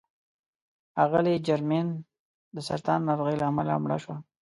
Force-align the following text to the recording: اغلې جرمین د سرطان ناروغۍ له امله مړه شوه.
اغلې 1.03 1.35
جرمین 1.47 1.87
د 2.55 2.57
سرطان 2.67 2.99
ناروغۍ 3.07 3.35
له 3.39 3.45
امله 3.51 3.73
مړه 3.83 3.97
شوه. 4.03 4.15